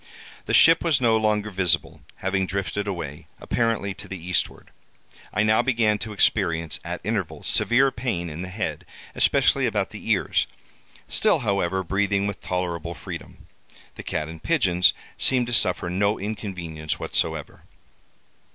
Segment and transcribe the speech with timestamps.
[0.47, 4.71] The ship was no longer visible, having drifted away, apparently to the eastward.
[5.31, 8.83] I now began to experience, at intervals, severe pain in the head,
[9.13, 13.45] especially about the ears—still, however, breathing with tolerable freedom.
[13.93, 17.61] The cat and pigeons seemed to suffer no inconvenience whatsoever.